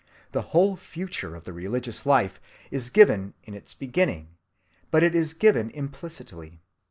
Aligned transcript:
The 0.31 0.41
whole 0.49 0.77
future 0.77 1.35
of 1.35 1.43
the 1.43 1.53
religious 1.53 2.07
life 2.07 2.41
is 2.71 2.89
given 2.89 3.35
in 3.43 3.53
its 3.53 3.75
beginning, 3.75 4.29
but 4.89 5.03
it 5.03 5.13
is 5.13 5.35
given 5.35 5.69
implicitly. 5.69 6.63